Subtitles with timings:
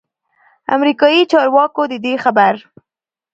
[0.75, 2.53] امریکايي چارواکو ددې خبر